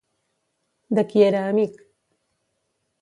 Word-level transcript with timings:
De 0.99 1.05
qui 1.11 1.23
era 1.27 1.43
amic? 1.51 1.77